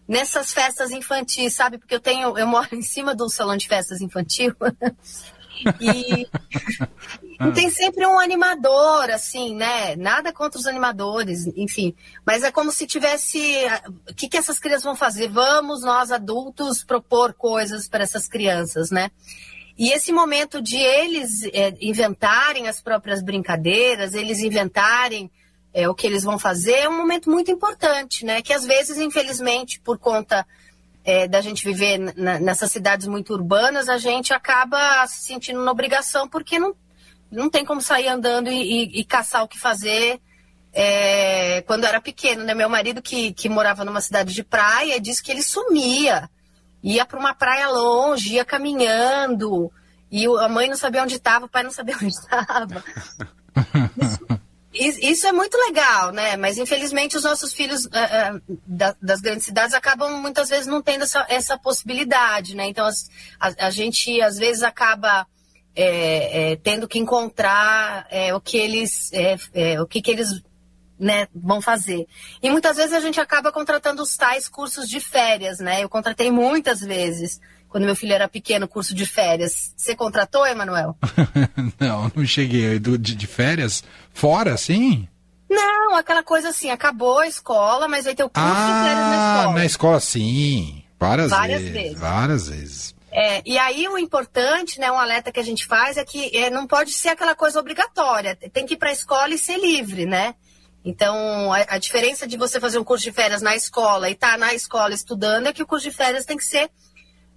nessas 0.07 0.53
festas 0.53 0.91
infantis, 0.91 1.55
sabe? 1.55 1.79
Porque 1.79 1.95
eu 1.95 2.01
tenho, 2.01 2.37
eu 2.37 2.47
moro 2.47 2.69
em 2.75 2.83
cima 2.83 3.15
do 3.15 3.29
salão 3.29 3.57
de 3.57 3.69
festas 3.69 4.01
infantil. 4.01 4.55
E, 5.81 6.23
e 6.23 7.53
tem 7.55 7.71
sempre 7.71 8.07
um 8.07 8.19
animador, 8.19 9.11
assim, 9.11 9.55
né? 9.55 9.97
Nada 9.97 10.33
contra 10.33 10.59
os 10.59 10.67
animadores, 10.67 11.47
enfim. 11.57 11.95
Mas 12.25 12.43
é 12.43 12.51
como 12.51 12.71
se 12.71 12.87
tivesse. 12.87 13.41
O 14.09 14.15
que, 14.15 14.29
que 14.29 14.37
essas 14.37 14.59
crianças 14.59 14.85
vão 14.85 14.97
fazer? 14.97 15.29
Vamos, 15.29 15.83
nós 15.83 16.11
adultos, 16.11 16.85
propor 16.85 17.35
coisas 17.35 17.89
para 17.89 18.03
essas 18.03 18.29
crianças, 18.29 18.91
né? 18.91 19.11
E 19.79 19.93
esse 19.93 20.13
momento 20.13 20.61
de 20.61 20.77
eles 20.77 21.43
é, 21.55 21.75
inventarem 21.81 22.69
as 22.69 22.83
próprias 22.83 23.23
brincadeiras, 23.23 24.13
eles 24.13 24.41
inventarem 24.41 25.31
é, 25.73 25.89
o 25.89 25.95
que 25.95 26.07
eles 26.07 26.23
vão 26.23 26.39
fazer, 26.39 26.81
é 26.81 26.89
um 26.89 26.97
momento 26.97 27.31
muito 27.31 27.51
importante, 27.51 28.25
né? 28.25 28.43
Que 28.43 28.53
às 28.53 28.67
vezes, 28.67 28.99
infelizmente, 28.99 29.81
por 29.81 29.99
conta 29.99 30.47
é, 31.05 31.27
da 31.27 31.41
gente 31.41 31.65
viver 31.65 31.99
nessas 31.99 32.71
cidades 32.71 33.07
muito 33.07 33.33
urbanas, 33.33 33.89
a 33.89 33.99
gente 33.99 34.33
acaba 34.33 35.07
se 35.07 35.25
sentindo 35.25 35.63
na 35.63 35.71
obrigação 35.71 36.29
porque 36.29 36.59
não, 36.59 36.75
não 37.31 37.49
tem 37.49 37.65
como 37.65 37.81
sair 37.81 38.09
andando 38.09 38.51
e, 38.51 38.85
e, 38.85 39.01
e 39.01 39.05
caçar 39.05 39.43
o 39.43 39.49
que 39.49 39.59
fazer. 39.59 40.21
É, 40.73 41.63
quando 41.63 41.85
era 41.85 42.01
pequeno, 42.01 42.45
né? 42.45 42.55
Meu 42.55 42.69
marido 42.69 43.03
que, 43.03 43.33
que 43.33 43.49
morava 43.49 43.85
numa 43.85 44.01
cidade 44.01 44.33
de 44.33 44.45
praia 44.45 45.01
disse 45.01 45.23
que 45.23 45.33
ele 45.33 45.43
sumia, 45.43 46.31
ia 46.83 47.05
para 47.05 47.19
uma 47.19 47.35
praia 47.35 47.69
longe, 47.69 48.35
ia 48.35 48.45
caminhando 48.45 49.73
e 50.11 50.27
a 50.27 50.49
mãe 50.49 50.69
não 50.69 50.77
sabia 50.77 51.03
onde 51.03 51.17
estava, 51.17 51.47
o 51.47 51.49
pai 51.49 51.63
não 51.63 51.71
sabia 51.73 51.97
onde 52.03 52.09
estava. 52.09 52.85
é 54.73 55.33
muito 55.33 55.57
legal, 55.57 56.13
né? 56.13 56.37
Mas 56.37 56.57
infelizmente 56.57 57.17
os 57.17 57.25
nossos 57.25 57.53
filhos 57.53 57.87
uh, 57.87 57.89
uh, 57.89 58.59
da, 58.67 58.95
das 59.03 59.21
grandes 59.21 59.45
cidades 59.45 59.75
acabam 59.75 60.21
muitas 60.21 60.49
vezes 60.49 60.67
não 60.67 60.81
tendo 60.81 61.03
essa, 61.03 61.27
essa 61.29 61.59
possibilidade, 61.59 62.55
né? 62.55 62.69
Então 62.69 62.87
as, 62.87 63.09
a, 63.39 63.67
a, 63.67 63.71
gente 63.71 64.21
às 64.23 64.39
vezes 64.39 64.63
acaba 64.63 65.27
é, 65.75 66.53
é, 66.53 66.57
tendo 66.57 66.87
que 66.87 66.99
encontrar 66.99 68.07
é, 68.11 68.35
o 68.35 68.41
que 68.41 68.57
eles 68.57 69.13
é, 69.13 69.37
é, 69.55 69.81
o 69.81 69.87
que, 69.87 70.01
que 70.01 70.11
eles 70.11 70.43
né, 70.99 71.27
vão 71.35 71.61
fazer. 71.61 72.07
E 72.43 72.51
muitas 72.51 72.77
vezes 72.77 72.93
a 72.93 73.01
gente 73.01 73.19
acaba 73.19 73.51
contratando 73.51 74.03
os 74.03 74.17
tais 74.17 74.49
cursos 74.49 74.89
de 74.89 75.01
férias, 75.01 75.59
né? 75.59 75.83
Eu 75.83 75.89
contratei 75.89 76.31
muitas 76.31 76.81
vezes 76.81 77.41
quando 77.71 77.85
meu 77.85 77.95
filho 77.95 78.13
era 78.13 78.29
pequeno, 78.29 78.69
curso 78.69 78.95
de 78.95 79.07
férias. 79.07 79.73
Você 79.77 79.95
contratou, 79.95 80.45
Emanuel? 80.45 80.97
não, 81.79 82.11
não 82.15 82.27
cheguei. 82.27 82.79
De, 82.79 82.99
de 82.99 83.27
férias? 83.27 83.85
Fora, 84.13 84.57
sim? 84.57 85.09
Não, 85.49 85.97
aquela 85.97 86.23
coisa 86.23 86.51
assim, 86.51 86.71
acabou 86.71 87.21
a 87.21 87.29
escola, 87.29 87.89
mas 87.89 88.05
vai 88.05 88.15
ter 88.15 88.25
o 88.25 88.29
curso 88.29 88.49
ah, 88.49 88.67
de 88.67 88.89
férias 88.89 89.07
na 89.07 89.15
escola. 89.15 89.55
Na 89.55 89.65
escola, 89.65 90.01
sim. 90.01 90.83
Várias, 90.99 91.31
várias 91.31 91.61
vezes, 91.61 91.75
vezes. 91.75 91.99
Várias 91.99 92.49
vezes. 92.49 92.95
É, 93.13 93.43
e 93.45 93.59
aí 93.59 93.89
o 93.89 93.99
importante, 93.99 94.79
né, 94.79 94.91
um 94.91 94.99
alerta 94.99 95.33
que 95.33 95.41
a 95.41 95.45
gente 95.45 95.67
faz 95.67 95.97
é 95.97 96.05
que 96.05 96.37
é, 96.37 96.51
não 96.51 96.67
pode 96.67 96.93
ser 96.93 97.09
aquela 97.09 97.35
coisa 97.35 97.59
obrigatória. 97.59 98.37
Tem 98.53 98.67
que 98.67 98.75
ir 98.75 98.77
para 98.77 98.91
a 98.91 98.93
escola 98.93 99.33
e 99.33 99.39
ser 99.39 99.59
livre, 99.59 100.07
né? 100.07 100.35
Então, 100.85 101.53
a, 101.53 101.75
a, 101.75 101.79
diferença 101.79 102.27
de 102.27 102.37
você 102.37 102.59
fazer 102.59 102.79
um 102.79 102.85
curso 102.85 103.05
de 103.05 103.13
férias 103.13 103.43
na 103.43 103.55
escola 103.55 104.09
e 104.09 104.13
estar 104.13 104.33
tá 104.33 104.39
na 104.39 104.55
escola 104.55 104.95
estudando 104.95 105.47
é 105.47 105.53
que 105.53 105.63
o 105.63 105.67
curso 105.67 105.89
de 105.89 105.95
férias 105.95 106.25
tem 106.25 106.37
que 106.37 106.45
ser 106.45 106.71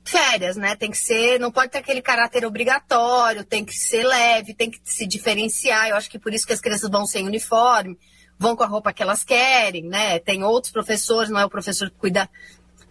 férias, 0.03 0.57
né? 0.57 0.75
Tem 0.75 0.91
que 0.91 0.97
ser, 0.97 1.39
não 1.39 1.51
pode 1.51 1.71
ter 1.71 1.79
aquele 1.79 2.01
caráter 2.01 2.45
obrigatório, 2.45 3.43
tem 3.43 3.63
que 3.63 3.73
ser 3.73 4.03
leve, 4.03 4.53
tem 4.53 4.69
que 4.69 4.79
se 4.83 5.05
diferenciar. 5.05 5.89
Eu 5.89 5.95
acho 5.95 6.09
que 6.09 6.19
por 6.19 6.33
isso 6.33 6.45
que 6.45 6.53
as 6.53 6.61
crianças 6.61 6.89
vão 6.89 7.05
sem 7.05 7.25
uniforme, 7.25 7.97
vão 8.37 8.55
com 8.55 8.63
a 8.63 8.67
roupa 8.67 8.91
que 8.91 9.01
elas 9.01 9.23
querem, 9.23 9.83
né? 9.83 10.19
Tem 10.19 10.43
outros 10.43 10.71
professores, 10.71 11.29
não 11.29 11.39
é 11.39 11.45
o 11.45 11.49
professor 11.49 11.89
que 11.89 11.97
cuida 11.97 12.29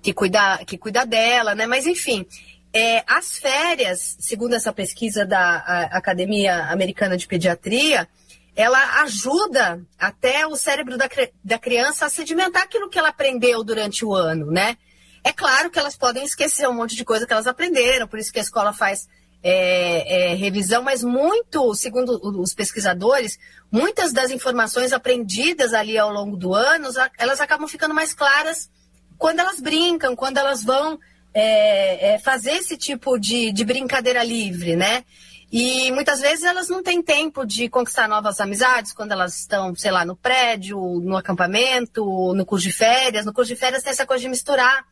que 0.01 0.13
cuida, 0.13 0.59
que 0.67 0.77
cuida 0.77 1.07
dela, 1.07 1.55
né? 1.55 1.67
Mas 1.67 1.87
enfim, 1.87 2.27
é, 2.73 3.05
as 3.07 3.39
férias, 3.39 4.17
segundo 4.19 4.55
essa 4.55 4.73
pesquisa 4.73 5.25
da 5.25 5.89
Academia 5.93 6.65
Americana 6.67 7.17
de 7.17 7.27
Pediatria, 7.29 8.09
ela 8.57 9.03
ajuda 9.03 9.81
até 9.99 10.47
o 10.47 10.57
cérebro 10.57 10.99
da, 10.99 11.09
da 11.45 11.59
criança 11.59 12.07
a 12.07 12.11
sedimentar 12.11 12.63
aquilo 12.63 12.89
que 12.89 12.99
ela 12.99 13.11
aprendeu 13.11 13.63
durante 13.63 14.05
o 14.05 14.13
ano, 14.15 14.51
né? 14.51 14.77
É 15.25 15.33
claro 15.33 15.71
que 15.71 15.79
elas 15.79 15.97
podem 15.97 16.25
esquecer 16.25 16.69
um 16.69 16.75
monte 16.75 16.97
de 16.97 17.05
coisa 17.05 17.27
que 17.27 17.33
elas 17.33 17.47
aprenderam, 17.47 18.09
por 18.09 18.19
isso 18.19 18.33
que 18.33 18.39
a 18.39 18.43
escola 18.43 18.73
faz 18.73 19.09
é, 19.43 20.31
é, 20.31 20.35
revisão, 20.35 20.83
mas 20.83 21.03
muito, 21.03 21.75
segundo 21.75 22.19
os 22.41 22.55
pesquisadores, 22.55 23.39
muitas 23.71 24.13
das 24.13 24.31
informações 24.31 24.93
aprendidas 24.93 25.75
ali 25.75 25.99
ao 25.99 26.13
longo 26.13 26.37
do 26.37 26.55
ano, 26.55 26.89
elas 27.19 27.41
acabam 27.41 27.67
ficando 27.69 27.95
mais 27.95 28.15
claras 28.15 28.71
quando 29.19 29.41
elas 29.41 29.61
brincam, 29.61 30.15
quando 30.15 30.39
elas 30.39 30.63
vão 30.63 30.99
é, 31.35 32.15
é, 32.15 32.19
fazer 32.19 32.53
esse 32.53 32.77
tipo 32.77 33.19
de, 33.19 33.53
de 33.53 33.65
brincadeira 33.65 34.23
livre, 34.23 34.77
né? 34.77 35.05
E 35.51 35.91
muitas 35.93 36.21
vezes 36.21 36.45
elas 36.45 36.69
não 36.69 36.83
têm 36.83 37.03
tempo 37.03 37.45
de 37.45 37.69
conquistar 37.69 38.09
novas 38.09 38.41
amizades 38.41 38.93
quando 38.93 39.13
elas 39.13 39.39
estão, 39.41 39.75
sei 39.75 39.91
lá, 39.91 40.03
no 40.03 40.17
prédio, 40.17 40.79
no 41.03 41.17
acampamento, 41.17 42.33
no 42.35 42.47
curso 42.47 42.67
de 42.67 42.73
férias. 42.73 43.27
No 43.27 43.35
curso 43.35 43.51
de 43.51 43.57
férias 43.57 43.83
tem 43.83 43.91
essa 43.91 44.07
coisa 44.07 44.23
de 44.23 44.31
misturar 44.31 44.87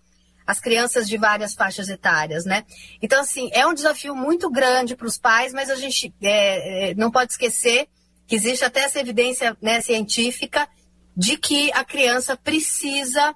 as 0.51 0.59
crianças 0.59 1.09
de 1.09 1.17
várias 1.17 1.55
faixas 1.55 1.89
etárias, 1.89 2.45
né? 2.45 2.65
Então, 3.01 3.21
assim, 3.21 3.49
é 3.53 3.65
um 3.65 3.73
desafio 3.73 4.17
muito 4.17 4.51
grande 4.51 4.97
para 4.97 5.07
os 5.07 5.17
pais, 5.17 5.53
mas 5.53 5.71
a 5.71 5.77
gente 5.77 6.13
é, 6.21 6.91
é, 6.91 6.95
não 6.95 7.09
pode 7.09 7.31
esquecer 7.31 7.87
que 8.27 8.35
existe 8.35 8.65
até 8.65 8.81
essa 8.81 8.99
evidência 8.99 9.57
né, 9.63 9.81
científica 9.81 10.69
de 11.17 11.37
que 11.37 11.71
a 11.73 11.85
criança 11.85 12.37
precisa 12.37 13.33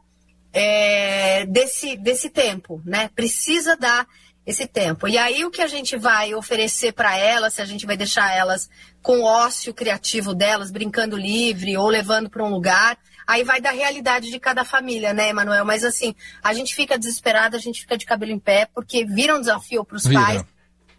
é, 0.52 1.46
desse, 1.46 1.96
desse 1.96 2.30
tempo, 2.30 2.82
né? 2.84 3.08
Precisa 3.14 3.76
dar 3.76 4.08
esse 4.44 4.66
tempo. 4.66 5.06
E 5.06 5.16
aí 5.16 5.44
o 5.44 5.52
que 5.52 5.62
a 5.62 5.68
gente 5.68 5.96
vai 5.96 6.34
oferecer 6.34 6.92
para 6.92 7.16
elas, 7.16 7.54
se 7.54 7.62
a 7.62 7.64
gente 7.64 7.86
vai 7.86 7.96
deixar 7.96 8.34
elas 8.34 8.68
com 9.00 9.20
o 9.20 9.24
ócio 9.24 9.72
criativo 9.72 10.34
delas, 10.34 10.72
brincando 10.72 11.16
livre 11.16 11.76
ou 11.76 11.88
levando 11.88 12.28
para 12.28 12.44
um 12.44 12.50
lugar, 12.50 12.98
Aí 13.26 13.44
vai 13.44 13.60
da 13.60 13.70
realidade 13.70 14.30
de 14.30 14.38
cada 14.38 14.64
família, 14.64 15.12
né, 15.12 15.28
Emanuel? 15.30 15.64
Mas 15.64 15.84
assim, 15.84 16.14
a 16.42 16.52
gente 16.52 16.74
fica 16.74 16.98
desesperado, 16.98 17.56
a 17.56 17.58
gente 17.58 17.80
fica 17.80 17.96
de 17.96 18.04
cabelo 18.04 18.32
em 18.32 18.38
pé, 18.38 18.68
porque 18.74 19.04
vira 19.04 19.36
um 19.36 19.40
desafio 19.40 19.84
para 19.84 19.96
os 19.96 20.06
pais. 20.06 20.44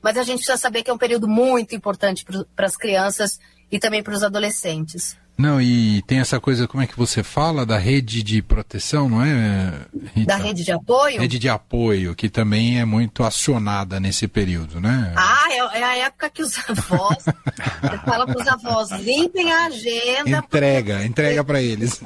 Mas 0.02 0.18
a 0.18 0.24
gente 0.24 0.38
precisa 0.38 0.58
saber 0.58 0.84
que 0.84 0.90
é 0.90 0.94
um 0.94 0.98
período 0.98 1.28
muito 1.28 1.76
importante 1.76 2.26
para 2.56 2.66
as 2.66 2.78
crianças 2.78 3.40
e 3.72 3.80
também 3.80 4.04
para 4.04 4.14
os 4.14 4.24
adolescentes. 4.24 5.18
Não, 5.38 5.62
e 5.62 6.02
tem 6.04 6.20
essa 6.20 6.40
coisa, 6.40 6.66
como 6.68 6.82
é 6.82 6.88
que 6.88 6.98
você 6.98 7.22
fala, 7.22 7.66
da 7.66 7.78
rede 7.78 8.24
de 8.24 8.42
proteção, 8.42 9.10
não 9.10 9.22
é? 9.22 9.74
Rita? 10.16 10.28
Da 10.28 10.38
rede 10.38 10.64
de 10.64 10.72
apoio? 10.72 11.20
Rede 11.20 11.38
de 11.38 11.50
apoio, 11.50 12.16
que 12.16 12.30
também 12.30 12.80
é 12.80 12.86
muito 12.86 13.22
acionada 13.22 14.00
nesse 14.00 14.30
período, 14.30 14.80
né? 14.80 15.14
Ah, 15.16 15.48
é, 15.50 15.80
é 15.80 15.84
a 15.84 15.96
época 15.98 16.30
que 16.30 16.42
os 16.42 16.58
avós, 16.70 17.18
você 17.82 17.98
fala 18.06 18.26
para 18.26 18.42
os 18.42 18.48
avós, 18.48 18.92
limpem 19.02 19.52
a 19.52 19.66
agenda. 19.66 20.38
Entrega, 20.38 20.94
porque... 20.94 21.08
entrega 21.08 21.44
para 21.44 21.62
eles. 21.62 22.02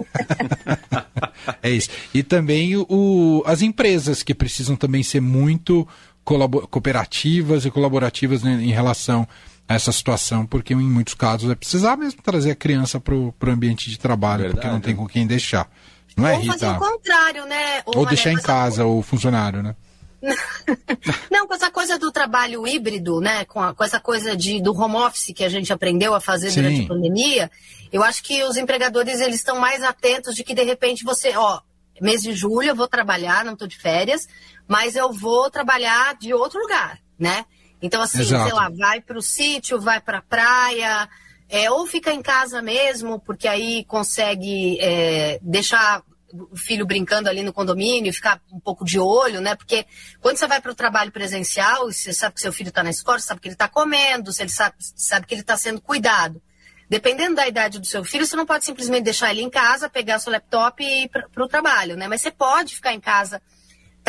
é 1.61 1.69
isso. 1.69 1.89
E 2.11 2.23
também 2.23 2.75
o, 2.77 3.43
as 3.45 3.61
empresas 3.61 4.23
que 4.23 4.33
precisam 4.33 4.75
também 4.75 5.03
ser 5.03 5.21
muito 5.21 5.87
cooperativas 6.23 7.65
e 7.65 7.71
colaborativas 7.71 8.43
né, 8.43 8.53
em 8.61 8.71
relação 8.71 9.27
essa 9.69 9.91
situação, 9.91 10.47
porque 10.47 10.73
em 10.73 10.77
muitos 10.77 11.13
casos 11.13 11.51
é 11.51 11.55
precisar 11.55 11.95
mesmo 11.95 12.21
trazer 12.23 12.51
a 12.51 12.55
criança 12.55 12.99
para 12.99 13.13
o 13.13 13.33
ambiente 13.43 13.87
de 13.89 13.99
trabalho, 13.99 14.41
Verdade. 14.41 14.61
porque 14.61 14.73
não 14.73 14.81
tem 14.81 14.95
com 14.95 15.07
quem 15.07 15.27
deixar. 15.27 15.69
Não 16.17 16.27
é, 16.27 16.35
Rita? 16.35 16.53
fazer 16.53 16.67
o 16.67 16.79
contrário, 16.79 17.45
né? 17.45 17.83
Ou, 17.85 17.99
Ou 17.99 18.05
deixar 18.07 18.31
em 18.31 18.41
casa 18.41 18.83
o 18.83 19.03
funcionário, 19.03 19.61
né? 19.61 19.75
Não, 21.31 21.47
com 21.47 21.53
essa 21.53 21.71
coisa 21.71 21.97
do 21.97 22.11
trabalho 22.11 22.67
híbrido, 22.67 23.21
né? 23.21 23.45
Com, 23.45 23.61
a, 23.61 23.73
com, 23.73 23.83
essa 23.83 23.99
coisa 24.01 24.35
de, 24.35 24.61
do 24.61 24.73
home 24.75 24.95
office 24.95 25.33
que 25.33 25.45
a 25.45 25.49
gente 25.49 25.71
aprendeu 25.71 26.13
a 26.13 26.19
fazer 26.19 26.49
Sim. 26.49 26.61
durante 26.61 26.81
a 26.83 26.87
pandemia, 26.87 27.51
eu 27.91 28.03
acho 28.03 28.23
que 28.23 28.43
os 28.43 28.57
empregadores 28.57 29.21
eles 29.21 29.35
estão 29.37 29.59
mais 29.59 29.81
atentos 29.81 30.35
de 30.35 30.43
que 30.43 30.53
de 30.53 30.63
repente 30.63 31.05
você, 31.05 31.37
ó, 31.37 31.61
mês 32.01 32.21
de 32.21 32.33
julho 32.33 32.69
eu 32.69 32.75
vou 32.75 32.87
trabalhar, 32.87 33.45
não 33.45 33.53
estou 33.53 33.67
de 33.67 33.77
férias, 33.77 34.27
mas 34.67 34.95
eu 34.95 35.13
vou 35.13 35.49
trabalhar 35.49 36.15
de 36.15 36.33
outro 36.33 36.59
lugar, 36.59 36.99
né? 37.17 37.45
Então, 37.81 38.01
assim, 38.01 38.19
Exato. 38.19 38.45
sei 38.45 38.53
lá, 38.53 38.69
vai 38.69 39.01
para 39.01 39.17
o 39.17 39.21
sítio, 39.21 39.79
vai 39.79 40.01
para 40.01 40.17
a 40.17 40.21
praia, 40.21 41.09
é, 41.47 41.71
ou 41.71 41.87
fica 41.87 42.11
em 42.11 42.21
casa 42.21 42.61
mesmo, 42.61 43.19
porque 43.19 43.47
aí 43.47 43.83
consegue 43.85 44.77
é, 44.79 45.39
deixar 45.41 46.03
o 46.31 46.55
filho 46.55 46.85
brincando 46.85 47.27
ali 47.27 47.41
no 47.41 47.51
condomínio, 47.51 48.13
ficar 48.13 48.39
um 48.51 48.59
pouco 48.59 48.85
de 48.85 48.99
olho, 48.99 49.41
né? 49.41 49.55
Porque 49.55 49.85
quando 50.21 50.37
você 50.37 50.47
vai 50.47 50.61
para 50.61 50.71
o 50.71 50.75
trabalho 50.75 51.11
presencial, 51.11 51.91
você 51.91 52.13
sabe 52.13 52.35
que 52.35 52.41
seu 52.41 52.53
filho 52.53 52.69
está 52.69 52.83
na 52.83 52.91
escola, 52.91 53.17
você 53.17 53.27
sabe 53.27 53.41
que 53.41 53.47
ele 53.47 53.55
está 53.55 53.67
comendo, 53.67 54.31
você 54.31 54.47
sabe, 54.47 54.75
sabe 54.79 55.25
que 55.25 55.33
ele 55.33 55.41
está 55.41 55.57
sendo 55.57 55.81
cuidado. 55.81 56.41
Dependendo 56.87 57.35
da 57.35 57.47
idade 57.47 57.79
do 57.79 57.85
seu 57.85 58.03
filho, 58.03 58.25
você 58.25 58.35
não 58.35 58.45
pode 58.45 58.65
simplesmente 58.65 59.03
deixar 59.03 59.31
ele 59.31 59.41
em 59.41 59.49
casa, 59.49 59.89
pegar 59.89 60.19
seu 60.19 60.31
laptop 60.31 60.83
e 60.83 61.03
ir 61.03 61.09
para 61.09 61.43
o 61.43 61.47
trabalho, 61.47 61.95
né? 61.95 62.07
Mas 62.07 62.21
você 62.21 62.31
pode 62.31 62.75
ficar 62.75 62.93
em 62.93 62.99
casa 62.99 63.41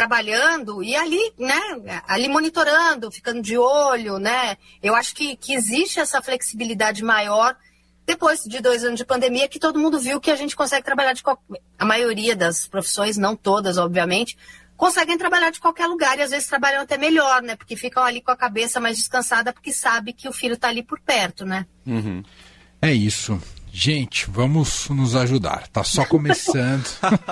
trabalhando 0.00 0.83
e 0.83 0.97
ali, 0.97 1.21
né, 1.38 2.02
ali 2.09 2.26
monitorando, 2.26 3.11
ficando 3.11 3.42
de 3.42 3.59
olho, 3.59 4.19
né? 4.19 4.57
Eu 4.83 4.95
acho 4.95 5.14
que, 5.14 5.37
que 5.37 5.52
existe 5.52 6.00
essa 6.00 6.23
flexibilidade 6.23 7.04
maior 7.04 7.54
depois 8.07 8.42
de 8.45 8.61
dois 8.61 8.83
anos 8.83 8.99
de 8.99 9.04
pandemia, 9.04 9.47
que 9.47 9.59
todo 9.59 9.78
mundo 9.78 10.00
viu 10.00 10.19
que 10.19 10.30
a 10.30 10.37
gente 10.37 10.57
consegue 10.57 10.85
trabalhar 10.85 11.12
de 11.12 11.23
qualquer... 11.23 11.61
A 11.78 11.85
maioria 11.85 12.35
das 12.35 12.66
profissões, 12.66 13.19
não 13.19 13.37
todas, 13.37 13.76
obviamente, 13.76 14.38
conseguem 14.75 15.19
trabalhar 15.19 15.50
de 15.50 15.61
qualquer 15.61 15.87
lugar 15.87 16.19
e 16.19 16.23
às 16.23 16.30
vezes 16.30 16.49
trabalham 16.49 16.80
até 16.80 16.97
melhor, 16.97 17.42
né? 17.42 17.54
Porque 17.54 17.76
ficam 17.76 18.02
ali 18.02 18.23
com 18.23 18.30
a 18.30 18.37
cabeça 18.37 18.80
mais 18.80 18.97
descansada 18.97 19.52
porque 19.52 19.71
sabe 19.71 20.14
que 20.14 20.28
o 20.28 20.33
filho 20.33 20.54
está 20.54 20.69
ali 20.69 20.83
por 20.83 20.99
perto, 20.99 21.45
né? 21.45 21.66
Uhum. 21.87 22.25
É 22.80 22.90
isso. 22.90 23.40
Gente, 23.73 24.29
vamos 24.29 24.89
nos 24.91 25.15
ajudar. 25.15 25.69
Tá 25.69 25.85
só 25.85 26.05
começando. 26.05 26.85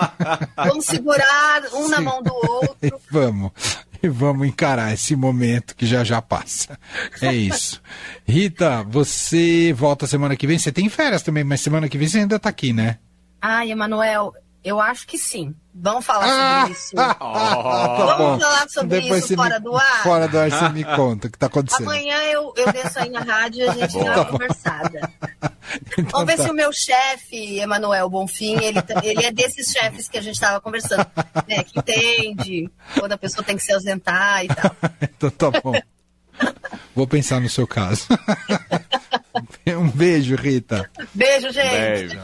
vamos 0.56 0.84
segurar 0.84 1.62
um 1.74 1.84
Sim. 1.84 1.90
na 1.90 2.00
mão 2.00 2.22
do 2.22 2.32
outro. 2.32 3.00
vamos. 3.10 3.52
E 4.00 4.08
vamos 4.08 4.46
encarar 4.46 4.92
esse 4.94 5.16
momento 5.16 5.74
que 5.74 5.84
já 5.84 6.04
já 6.04 6.22
passa. 6.22 6.78
É 7.20 7.34
isso. 7.34 7.82
Rita, 8.26 8.84
você 8.84 9.74
volta 9.76 10.06
semana 10.06 10.36
que 10.36 10.46
vem. 10.46 10.58
Você 10.58 10.70
tem 10.70 10.88
férias 10.88 11.22
também, 11.22 11.42
mas 11.42 11.60
semana 11.60 11.88
que 11.88 11.98
vem 11.98 12.06
você 12.06 12.18
ainda 12.18 12.38
tá 12.38 12.48
aqui, 12.48 12.72
né? 12.72 12.98
Ai, 13.42 13.72
Emanuel, 13.72 14.32
eu 14.64 14.80
acho 14.80 15.06
que 15.06 15.16
sim. 15.16 15.54
Vamos 15.72 16.04
falar 16.04 16.26
ah, 16.26 16.60
sobre 16.60 16.72
isso. 16.72 16.94
Ah, 16.98 17.14
tá 17.14 18.16
Vamos 18.16 18.18
bom. 18.18 18.40
falar 18.40 18.68
sobre 18.68 19.00
Depois 19.00 19.24
isso 19.24 19.36
fora 19.36 19.58
me, 19.58 19.64
do 19.64 19.76
ar? 19.76 20.02
Fora 20.02 20.28
do 20.28 20.38
ar 20.38 20.50
você 20.50 20.68
me 20.70 20.84
conta 20.96 21.28
o 21.28 21.30
que 21.30 21.36
está 21.36 21.46
acontecendo. 21.46 21.88
Amanhã 21.88 22.16
eu, 22.24 22.52
eu 22.56 22.72
desço 22.72 22.98
aí 22.98 23.10
na 23.10 23.20
rádio 23.20 23.64
e 23.64 23.68
a 23.68 23.72
gente 23.72 24.04
dá 24.04 24.14
uma 24.14 24.24
conversada. 24.24 25.10
Então 25.98 26.20
Vamos 26.20 26.26
ver 26.28 26.36
tá. 26.38 26.44
se 26.44 26.50
o 26.50 26.54
meu 26.54 26.72
chefe, 26.72 27.58
Emanuel 27.58 28.08
Bonfim, 28.08 28.56
ele, 28.56 28.78
ele 29.02 29.26
é 29.26 29.30
desses 29.30 29.70
chefes 29.70 30.08
que 30.08 30.16
a 30.16 30.22
gente 30.22 30.34
estava 30.34 30.62
conversando, 30.62 31.06
né? 31.46 31.62
Que 31.62 31.78
entende 31.78 32.70
quando 32.98 33.12
a 33.12 33.18
pessoa 33.18 33.44
tem 33.44 33.54
que 33.54 33.62
se 33.62 33.72
ausentar 33.74 34.44
e 34.44 34.48
tal. 34.48 34.74
então 35.02 35.30
tá 35.30 35.60
bom. 35.60 35.74
Vou 36.94 37.06
pensar 37.06 37.38
no 37.40 37.50
seu 37.50 37.66
caso. 37.66 38.06
um 39.66 39.90
beijo, 39.90 40.34
Rita. 40.36 40.90
Beijo, 41.14 41.52
gente. 41.52 42.16
Beijo. 42.16 42.18